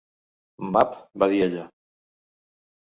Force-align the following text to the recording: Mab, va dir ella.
Mab, 0.77 0.97
va 1.23 1.31
dir 1.35 1.45
ella. 1.49 1.69